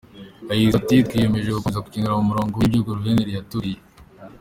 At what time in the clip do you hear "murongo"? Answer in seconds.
2.29-2.53